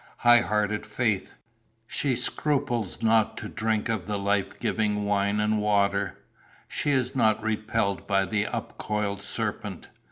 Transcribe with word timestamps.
Highhearted 0.23 0.83
Faith! 0.83 1.35
she 1.85 2.15
scruples 2.15 3.03
not 3.03 3.37
to 3.37 3.47
drink 3.47 3.87
of 3.87 4.07
the 4.07 4.17
life 4.17 4.57
giving 4.59 5.05
wine 5.05 5.39
and 5.39 5.61
water; 5.61 6.17
she 6.67 6.89
is 6.89 7.15
not 7.15 7.39
repelled 7.43 8.07
by 8.07 8.25
the 8.25 8.47
upcoiled 8.47 9.21
serpent. 9.21 9.89